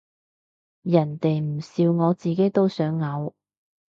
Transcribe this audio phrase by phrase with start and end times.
[0.81, 3.33] 人哋唔笑我自己都想嘔